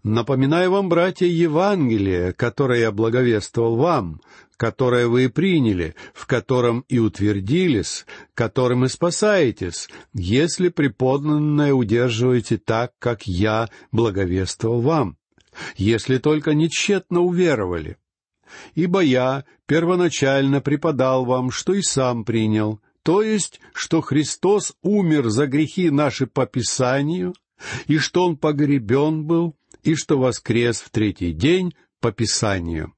«Напоминаю 0.03 0.71
вам, 0.71 0.89
братья, 0.89 1.27
Евангелие, 1.27 2.33
которое 2.33 2.81
я 2.81 2.93
благовествовал 2.93 3.77
вам, 3.77 4.21
которое 4.57 5.09
вы 5.09 5.25
и 5.25 5.29
приняли, 5.29 5.95
в 6.15 6.27
котором 6.27 6.85
и 6.89 6.99
утвердились, 6.99 8.07
которым 8.35 8.85
и 8.85 8.89
спасаетесь, 8.89 9.89
если 10.13 10.69
преподанное 10.69 11.73
удерживаете 11.73 12.57
так, 12.57 12.93
как 12.99 13.27
я 13.27 13.69
благовествовал 13.93 14.81
вам, 14.81 15.17
если 15.77 16.19
только 16.19 16.55
нечетно 16.55 17.21
уверовали. 17.21 17.97
Ибо 18.75 19.01
я 19.01 19.45
первоначально 19.67 20.61
преподал 20.61 21.25
вам, 21.25 21.51
что 21.51 21.75
и 21.75 21.83
сам 21.83 22.25
принял, 22.25 22.81
то 23.03 23.23
есть, 23.23 23.61
что 23.73 24.01
Христос 24.01 24.75
умер 24.83 25.29
за 25.29 25.47
грехи 25.47 25.91
наши 25.91 26.27
по 26.27 26.47
Писанию, 26.47 27.35
и 27.87 27.99
что 27.99 28.25
Он 28.25 28.37
погребен 28.37 29.25
был, 29.25 29.55
и 29.83 29.95
что 29.95 30.19
воскрес 30.19 30.81
в 30.81 30.91
третий 30.91 31.33
день 31.33 31.75
по 32.01 32.13
Писанию. 32.13 32.93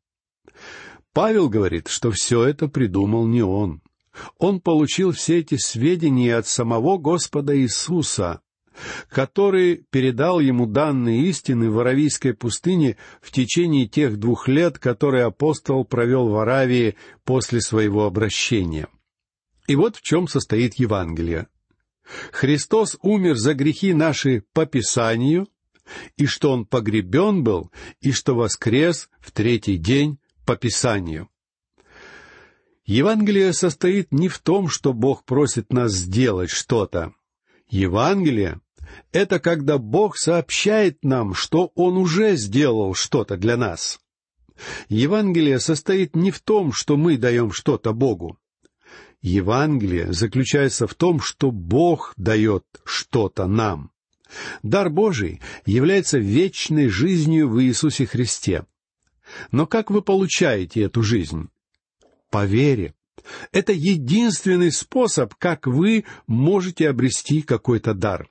Павел 1.13 1.49
говорит, 1.49 1.89
что 1.89 2.11
все 2.11 2.45
это 2.45 2.69
придумал 2.69 3.27
не 3.27 3.43
он. 3.43 3.83
Он 4.39 4.61
получил 4.61 5.13
все 5.13 5.39
эти 5.39 5.57
сведения 5.57 6.37
от 6.37 6.47
самого 6.47 6.99
Господа 6.99 7.57
Иисуса, 7.59 8.41
который 9.09 9.85
передал 9.91 10.41
ему 10.41 10.67
данные 10.67 11.27
истины 11.27 11.71
в 11.71 11.79
Аравийской 11.79 12.35
пустыне 12.35 12.97
в 13.21 13.31
течение 13.31 13.87
тех 13.87 14.19
двух 14.19 14.49
лет, 14.49 14.79
которые 14.79 15.25
апостол 15.25 15.85
провел 15.85 16.29
в 16.29 16.37
Аравии 16.37 16.97
после 17.25 17.61
своего 17.61 18.05
обращения. 18.05 18.89
И 19.67 19.77
вот 19.77 19.97
в 19.97 20.03
чем 20.03 20.29
состоит 20.29 20.75
Евангелие. 20.75 21.49
Христос 22.33 22.97
умер 23.03 23.37
за 23.37 23.55
грехи 23.55 23.93
наши 23.93 24.45
по 24.53 24.65
Писанию, 24.65 25.49
и 26.17 26.27
что 26.27 26.53
Он 26.53 26.65
погребен 26.65 27.45
был, 27.45 27.71
и 28.01 28.13
что 28.13 28.35
воскрес 28.35 29.11
в 29.21 29.31
третий 29.31 29.77
день 29.77 30.19
по 30.47 30.57
Писанию. 30.57 31.29
Евангелие 32.85 33.53
состоит 33.53 34.13
не 34.13 34.29
в 34.29 34.39
том, 34.39 34.69
что 34.69 34.95
Бог 34.95 35.25
просит 35.25 35.73
нас 35.73 35.93
сделать 35.93 36.49
что-то. 36.49 37.13
Евангелие— 37.69 38.63
это 39.13 39.41
когда 39.41 39.79
Бог 39.79 40.17
сообщает 40.17 41.03
нам, 41.03 41.35
что 41.35 41.73
Он 41.75 41.97
уже 41.97 42.37
сделал 42.37 42.95
что-то 42.95 43.37
для 43.37 43.57
нас. 43.57 44.01
Евангелие 44.89 45.61
состоит 45.61 46.17
не 46.17 46.31
в 46.31 46.41
том, 46.41 46.73
что 46.73 46.97
мы 46.97 47.17
даем 47.17 47.53
что-то 47.53 47.93
Богу. 47.93 48.39
Евангелие 49.21 50.13
заключается 50.13 50.87
в 50.87 50.95
том, 50.95 51.21
что 51.21 51.51
Бог 51.51 52.13
дает 52.17 52.65
что-то 52.85 53.47
нам. 53.47 53.91
Дар 54.63 54.91
Божий 54.91 55.41
является 55.65 56.19
вечной 56.19 56.89
жизнью 56.89 57.49
в 57.49 57.63
Иисусе 57.63 58.07
Христе. 58.07 58.67
Но 59.51 59.67
как 59.67 59.91
вы 59.91 60.03
получаете 60.03 60.83
эту 60.83 61.03
жизнь? 61.03 61.49
По 62.31 62.45
вере. 62.45 62.95
Это 63.53 63.73
единственный 63.73 64.71
способ, 64.71 65.35
как 65.35 65.67
вы 65.67 66.05
можете 66.27 66.89
обрести 66.89 67.43
какой-то 67.43 67.95
дар. 67.95 68.29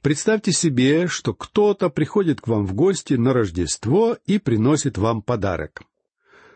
Представьте 0.00 0.52
себе, 0.52 1.06
что 1.06 1.32
кто-то 1.32 1.88
приходит 1.88 2.40
к 2.40 2.48
вам 2.48 2.66
в 2.66 2.74
гости 2.74 3.14
на 3.14 3.32
Рождество 3.32 4.18
и 4.26 4.38
приносит 4.38 4.98
вам 4.98 5.22
подарок. 5.22 5.82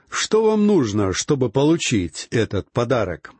Что 0.09 0.45
вам 0.45 0.67
нужно, 0.67 1.13
чтобы 1.13 1.51
получить 1.51 2.27
этот 2.31 2.71
подарок? 2.73 3.33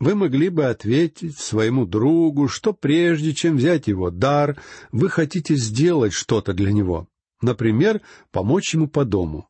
Вы 0.00 0.14
могли 0.14 0.48
бы 0.48 0.64
ответить 0.64 1.38
своему 1.38 1.84
другу, 1.84 2.48
что 2.48 2.72
прежде 2.72 3.34
чем 3.34 3.56
взять 3.56 3.86
его 3.86 4.10
дар, 4.10 4.60
вы 4.92 5.10
хотите 5.10 5.54
сделать 5.56 6.12
что-то 6.12 6.54
для 6.54 6.72
него. 6.72 7.06
Например, 7.42 8.00
помочь 8.32 8.74
ему 8.74 8.88
по 8.88 9.04
дому. 9.04 9.48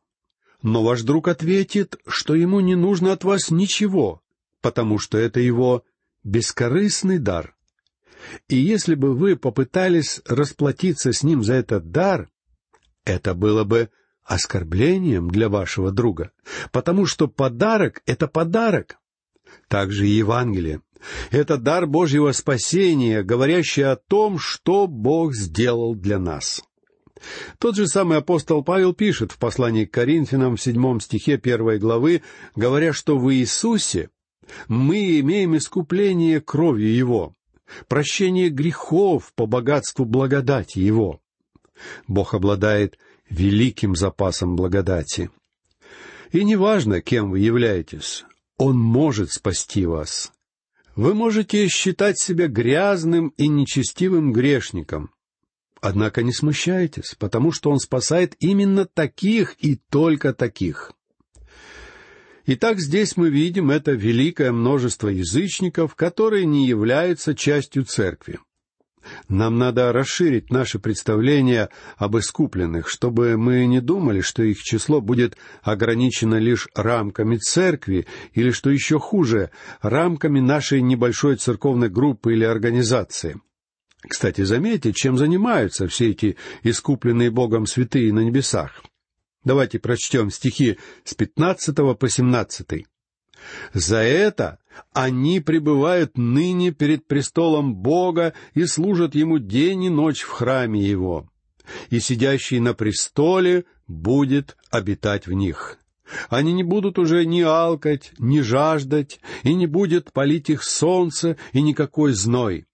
Но 0.61 0.83
ваш 0.83 1.01
друг 1.01 1.27
ответит, 1.27 1.97
что 2.05 2.35
ему 2.35 2.59
не 2.59 2.75
нужно 2.75 3.13
от 3.13 3.23
вас 3.23 3.49
ничего, 3.49 4.21
потому 4.61 4.99
что 4.99 5.17
это 5.17 5.39
его 5.39 5.83
бескорыстный 6.23 7.17
дар. 7.17 7.55
И 8.47 8.55
если 8.55 8.95
бы 8.95 9.15
вы 9.15 9.35
попытались 9.35 10.21
расплатиться 10.25 11.13
с 11.13 11.23
ним 11.23 11.43
за 11.43 11.55
этот 11.55 11.91
дар, 11.91 12.29
это 13.05 13.33
было 13.33 13.63
бы 13.63 13.89
оскорблением 14.23 15.29
для 15.29 15.49
вашего 15.49 15.91
друга, 15.91 16.31
потому 16.71 17.05
что 17.05 17.27
подарок— 17.27 18.01
это 18.05 18.27
подарок. 18.27 18.97
Также 19.67 20.07
и 20.07 20.11
Евангелие. 20.11 20.81
Это 21.31 21.57
дар 21.57 21.87
Божьего 21.87 22.31
спасения, 22.31 23.23
говорящий 23.23 23.83
о 23.83 23.95
том, 23.95 24.37
что 24.37 24.87
Бог 24.87 25.33
сделал 25.33 25.95
для 25.95 26.19
нас. 26.19 26.61
Тот 27.59 27.75
же 27.75 27.87
самый 27.87 28.17
апостол 28.17 28.63
Павел 28.63 28.93
пишет 28.93 29.31
в 29.31 29.37
послании 29.37 29.85
к 29.85 29.93
Коринфянам 29.93 30.55
в 30.55 30.61
седьмом 30.61 30.99
стихе 30.99 31.37
первой 31.37 31.79
главы, 31.79 32.21
говоря, 32.55 32.93
что 32.93 33.17
в 33.17 33.33
Иисусе 33.33 34.09
мы 34.67 35.19
имеем 35.19 35.55
искупление 35.57 36.41
кровью 36.41 36.93
Его, 36.93 37.35
прощение 37.87 38.49
грехов 38.49 39.31
по 39.35 39.45
богатству 39.45 40.05
благодати 40.05 40.79
Его. 40.79 41.21
Бог 42.07 42.33
обладает 42.33 42.97
великим 43.29 43.95
запасом 43.95 44.55
благодати. 44.55 45.31
И 46.31 46.43
неважно, 46.43 47.01
кем 47.01 47.31
вы 47.31 47.39
являетесь, 47.39 48.23
Он 48.57 48.77
может 48.77 49.31
спасти 49.31 49.85
вас. 49.85 50.31
Вы 50.95 51.13
можете 51.13 51.67
считать 51.67 52.19
себя 52.19 52.47
грязным 52.47 53.29
и 53.37 53.47
нечестивым 53.47 54.33
грешником, 54.33 55.11
Однако 55.81 56.21
не 56.21 56.31
смущайтесь, 56.31 57.15
потому 57.17 57.51
что 57.51 57.71
Он 57.71 57.79
спасает 57.79 58.35
именно 58.39 58.85
таких 58.85 59.55
и 59.57 59.77
только 59.89 60.31
таких. 60.31 60.93
Итак, 62.45 62.79
здесь 62.79 63.17
мы 63.17 63.29
видим 63.29 63.69
это 63.69 63.91
великое 63.91 64.51
множество 64.51 65.09
язычников, 65.09 65.95
которые 65.95 66.45
не 66.45 66.67
являются 66.67 67.35
частью 67.35 67.85
церкви. 67.85 68.39
Нам 69.27 69.57
надо 69.57 69.91
расширить 69.91 70.51
наше 70.51 70.79
представление 70.79 71.69
об 71.97 72.17
искупленных, 72.17 72.87
чтобы 72.87 73.37
мы 73.37 73.65
не 73.65 73.81
думали, 73.81 74.21
что 74.21 74.43
их 74.43 74.61
число 74.61 75.01
будет 75.01 75.37
ограничено 75.63 76.35
лишь 76.35 76.67
рамками 76.75 77.37
церкви, 77.37 78.05
или, 78.33 78.51
что 78.51 78.69
еще 78.69 78.99
хуже, 78.99 79.49
рамками 79.81 80.39
нашей 80.39 80.81
небольшой 80.81 81.37
церковной 81.37 81.89
группы 81.89 82.33
или 82.33 82.43
организации. 82.43 83.39
Кстати, 84.07 84.41
заметьте, 84.43 84.93
чем 84.93 85.17
занимаются 85.17 85.87
все 85.87 86.09
эти 86.09 86.37
искупленные 86.63 87.29
Богом 87.29 87.65
святые 87.65 88.11
на 88.13 88.21
небесах. 88.21 88.83
Давайте 89.43 89.79
прочтем 89.79 90.29
стихи 90.29 90.77
с 91.03 91.13
пятнадцатого 91.13 91.95
по 91.95 92.09
семнадцатый. 92.09 92.85
«За 93.73 93.97
это 93.97 94.59
они 94.93 95.39
пребывают 95.39 96.15
ныне 96.15 96.71
перед 96.71 97.07
престолом 97.07 97.75
Бога 97.75 98.33
и 98.53 98.65
служат 98.65 99.15
Ему 99.15 99.39
день 99.39 99.85
и 99.85 99.89
ночь 99.89 100.21
в 100.21 100.29
храме 100.29 100.79
Его, 100.79 101.27
и 101.89 101.99
сидящий 101.99 102.59
на 102.59 102.75
престоле 102.75 103.65
будет 103.87 104.57
обитать 104.69 105.25
в 105.25 105.33
них». 105.33 105.77
Они 106.29 106.51
не 106.51 106.63
будут 106.63 106.99
уже 106.99 107.25
ни 107.25 107.39
алкать, 107.39 108.11
ни 108.19 108.41
жаждать, 108.41 109.21
и 109.43 109.53
не 109.53 109.65
будет 109.65 110.11
палить 110.11 110.49
их 110.49 110.61
солнце 110.61 111.37
и 111.53 111.61
никакой 111.61 112.11
зной, 112.11 112.65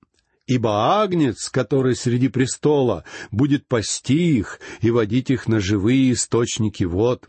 Ибо 0.47 1.01
Агнец, 1.01 1.49
который 1.49 1.95
среди 1.95 2.29
престола, 2.29 3.03
будет 3.31 3.67
пасти 3.67 4.37
их 4.37 4.61
и 4.79 4.89
водить 4.89 5.29
их 5.29 5.47
на 5.47 5.59
живые 5.59 6.13
источники 6.13 6.85
вод, 6.85 7.27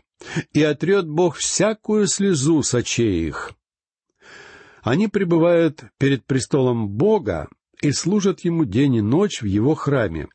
и 0.53 0.63
отрет 0.63 1.07
Бог 1.07 1.35
всякую 1.35 2.07
слезу 2.07 2.63
с 2.63 2.73
очей 2.73 3.27
их. 3.27 3.51
Они 4.81 5.09
пребывают 5.09 5.83
перед 5.97 6.25
престолом 6.25 6.87
Бога 6.87 7.49
и 7.81 7.91
служат 7.91 8.39
Ему 8.41 8.63
день 8.63 8.95
и 8.95 9.01
ночь 9.01 9.41
в 9.41 9.45
Его 9.45 9.75
храме. 9.75 10.29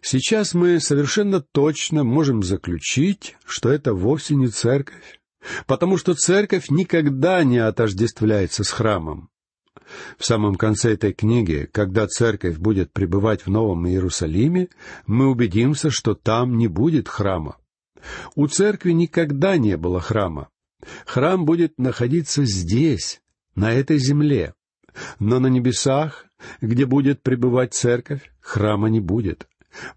Сейчас 0.00 0.54
мы 0.54 0.78
совершенно 0.78 1.40
точно 1.40 2.04
можем 2.04 2.44
заключить, 2.44 3.36
что 3.44 3.70
это 3.70 3.92
вовсе 3.92 4.36
не 4.36 4.48
церковь, 4.48 5.20
потому 5.66 5.98
что 5.98 6.14
церковь 6.14 6.70
никогда 6.70 7.42
не 7.42 7.58
отождествляется 7.58 8.62
с 8.62 8.70
храмом. 8.70 9.30
В 10.18 10.24
самом 10.24 10.54
конце 10.54 10.94
этой 10.94 11.12
книги, 11.12 11.68
когда 11.72 12.06
церковь 12.06 12.58
будет 12.58 12.92
пребывать 12.92 13.46
в 13.46 13.50
Новом 13.50 13.86
Иерусалиме, 13.86 14.68
мы 15.06 15.28
убедимся, 15.28 15.90
что 15.90 16.14
там 16.14 16.56
не 16.56 16.68
будет 16.68 17.08
храма. 17.08 17.56
У 18.34 18.46
церкви 18.46 18.92
никогда 18.92 19.56
не 19.56 19.76
было 19.76 20.00
храма. 20.00 20.48
Храм 21.04 21.44
будет 21.44 21.78
находиться 21.78 22.44
здесь, 22.44 23.20
на 23.54 23.72
этой 23.72 23.98
земле. 23.98 24.54
Но 25.18 25.38
на 25.38 25.48
небесах, 25.48 26.26
где 26.60 26.86
будет 26.86 27.22
пребывать 27.22 27.74
церковь, 27.74 28.32
храма 28.40 28.88
не 28.88 29.00
будет. 29.00 29.46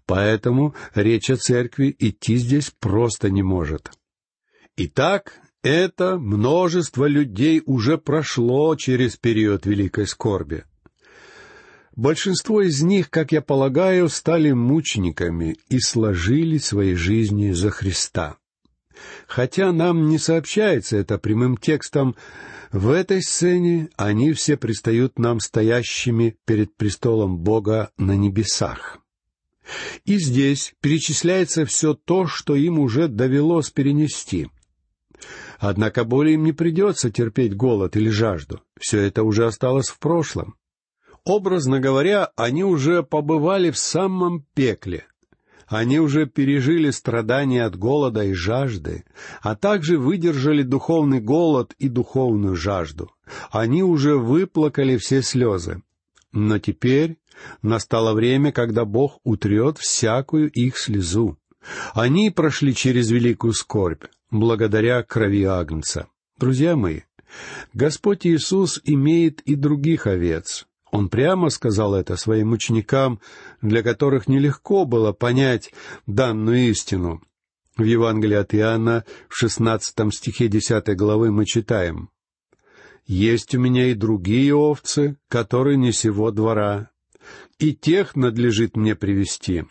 Поэтому 0.06 0.74
речь 0.94 1.30
о 1.30 1.36
церкви 1.36 1.94
идти 1.98 2.36
здесь 2.36 2.70
просто 2.78 3.30
не 3.30 3.42
может. 3.42 3.90
Итак, 4.76 5.40
это 5.64 6.18
множество 6.18 7.06
людей 7.06 7.62
уже 7.64 7.96
прошло 7.96 8.76
через 8.76 9.16
период 9.16 9.64
великой 9.64 10.06
скорби. 10.06 10.64
Большинство 11.96 12.60
из 12.60 12.82
них, 12.82 13.08
как 13.08 13.32
я 13.32 13.40
полагаю, 13.40 14.10
стали 14.10 14.52
мучениками 14.52 15.56
и 15.70 15.80
сложили 15.80 16.58
свои 16.58 16.94
жизни 16.94 17.52
за 17.52 17.70
Христа. 17.70 18.36
Хотя 19.26 19.72
нам 19.72 20.08
не 20.08 20.18
сообщается 20.18 20.98
это 20.98 21.16
прямым 21.18 21.56
текстом, 21.56 22.14
в 22.70 22.90
этой 22.90 23.22
сцене 23.22 23.88
они 23.96 24.34
все 24.34 24.58
предстают 24.58 25.18
нам 25.18 25.40
стоящими 25.40 26.36
перед 26.44 26.76
престолом 26.76 27.38
Бога 27.38 27.90
на 27.96 28.16
небесах. 28.16 28.98
И 30.04 30.18
здесь 30.18 30.74
перечисляется 30.82 31.64
все 31.64 31.94
то, 31.94 32.26
что 32.26 32.54
им 32.54 32.78
уже 32.78 33.08
довелось 33.08 33.70
перенести. 33.70 34.48
Однако 35.64 36.04
более 36.04 36.34
им 36.34 36.44
не 36.44 36.52
придется 36.52 37.10
терпеть 37.10 37.56
голод 37.56 37.96
или 37.96 38.10
жажду. 38.10 38.60
Все 38.78 39.00
это 39.00 39.22
уже 39.22 39.46
осталось 39.46 39.88
в 39.88 39.98
прошлом. 39.98 40.56
Образно 41.24 41.80
говоря, 41.80 42.30
они 42.36 42.62
уже 42.64 43.02
побывали 43.02 43.70
в 43.70 43.78
самом 43.78 44.44
пекле. 44.52 45.06
Они 45.66 45.98
уже 45.98 46.26
пережили 46.26 46.90
страдания 46.90 47.64
от 47.64 47.78
голода 47.78 48.24
и 48.24 48.34
жажды, 48.34 49.04
а 49.40 49.56
также 49.56 49.96
выдержали 49.96 50.62
духовный 50.62 51.20
голод 51.20 51.74
и 51.78 51.88
духовную 51.88 52.56
жажду. 52.56 53.10
Они 53.50 53.82
уже 53.82 54.18
выплакали 54.18 54.98
все 54.98 55.22
слезы. 55.22 55.82
Но 56.30 56.58
теперь 56.58 57.16
настало 57.62 58.12
время, 58.12 58.52
когда 58.52 58.84
Бог 58.84 59.18
утрет 59.24 59.78
всякую 59.78 60.50
их 60.50 60.76
слезу. 60.76 61.38
Они 61.94 62.28
прошли 62.28 62.74
через 62.74 63.10
великую 63.10 63.54
скорбь, 63.54 64.04
благодаря 64.34 65.02
крови 65.02 65.44
Агнца. 65.44 66.08
Друзья 66.38 66.76
мои, 66.76 67.02
Господь 67.72 68.26
Иисус 68.26 68.80
имеет 68.84 69.40
и 69.42 69.54
других 69.54 70.06
овец, 70.06 70.66
он 70.90 71.08
прямо 71.08 71.48
сказал 71.50 71.94
это 71.94 72.16
своим 72.16 72.52
ученикам, 72.52 73.20
для 73.62 73.82
которых 73.82 74.28
нелегко 74.28 74.84
было 74.84 75.12
понять 75.12 75.72
данную 76.06 76.70
истину. 76.70 77.22
В 77.76 77.82
Евангелии 77.82 78.36
от 78.36 78.54
Иоанна 78.54 79.04
в 79.28 79.36
шестнадцатом 79.36 80.12
стихе 80.12 80.48
десятой 80.48 80.94
главы 80.94 81.32
мы 81.32 81.46
читаем 81.46 82.10
«Есть 83.06 83.54
у 83.54 83.60
меня 83.60 83.88
и 83.88 83.94
другие 83.94 84.54
овцы, 84.54 85.16
которые 85.28 85.76
не 85.76 85.92
сего 85.92 86.30
двора, 86.30 86.90
и 87.58 87.74
тех 87.74 88.14
надлежит 88.14 88.76
мне 88.76 88.94
привести». 88.94 89.64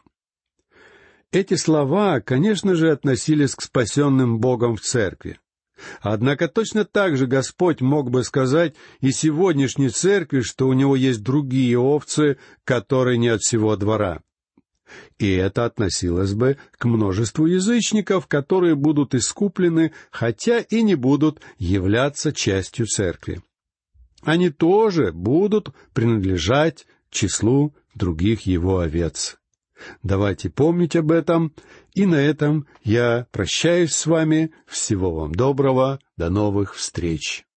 Эти 1.34 1.56
слова, 1.56 2.20
конечно 2.20 2.76
же, 2.76 2.92
относились 2.92 3.56
к 3.56 3.64
спасенным 3.64 4.38
Богом 4.38 4.76
в 4.76 4.82
церкви. 4.82 5.40
Однако 6.00 6.48
точно 6.48 6.86
так 6.86 7.18
же 7.18 7.26
Господь 7.26 7.82
мог 7.82 8.12
бы 8.12 8.24
сказать 8.24 8.76
и 9.02 9.12
сегодняшней 9.12 9.90
церкви, 9.90 10.42
что 10.42 10.68
у 10.68 10.74
него 10.74 10.96
есть 10.96 11.24
другие 11.24 11.80
овцы, 11.80 12.38
которые 12.64 13.18
не 13.18 13.30
от 13.30 13.42
всего 13.42 13.76
двора. 13.76 14.22
И 15.18 15.28
это 15.32 15.66
относилось 15.66 16.36
бы 16.36 16.58
к 16.78 16.86
множеству 16.86 17.48
язычников, 17.48 18.28
которые 18.28 18.76
будут 18.76 19.16
искуплены, 19.16 19.92
хотя 20.12 20.60
и 20.60 20.84
не 20.84 20.94
будут 20.94 21.42
являться 21.58 22.32
частью 22.32 22.86
церкви. 22.86 23.42
Они 24.22 24.52
тоже 24.52 25.12
будут 25.12 25.70
принадлежать 25.94 26.86
числу 27.10 27.74
других 27.96 28.42
его 28.42 28.78
овец. 28.78 29.40
Давайте 30.04 30.50
помнить 30.50 30.96
об 30.96 31.12
этом. 31.12 31.54
И 31.94 32.06
на 32.06 32.16
этом 32.16 32.68
я 32.84 33.28
прощаюсь 33.32 33.94
с 33.94 34.06
вами. 34.06 34.52
Всего 34.66 35.14
вам 35.14 35.34
доброго. 35.34 36.00
До 36.18 36.30
новых 36.30 36.76
встреч. 36.76 37.46